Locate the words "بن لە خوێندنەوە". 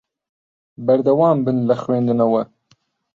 1.45-2.43